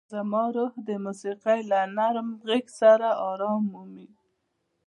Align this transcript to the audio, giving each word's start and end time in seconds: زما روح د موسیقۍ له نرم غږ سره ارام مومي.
زما 0.13 0.43
روح 0.55 0.73
د 0.87 0.89
موسیقۍ 1.05 1.59
له 1.71 1.79
نرم 1.97 2.29
غږ 2.47 2.65
سره 2.79 3.07
ارام 3.29 3.63
مومي. 3.71 4.07